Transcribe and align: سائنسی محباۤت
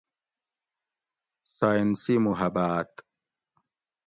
سائنسی 1.57 2.15
محباۤت 2.25 2.93